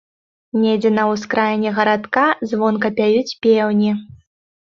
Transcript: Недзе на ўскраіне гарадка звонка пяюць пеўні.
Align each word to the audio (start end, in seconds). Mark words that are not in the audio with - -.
Недзе 0.61 0.89
на 0.93 1.03
ўскраіне 1.09 1.73
гарадка 1.79 2.23
звонка 2.53 2.87
пяюць 3.01 3.37
пеўні. 3.47 3.91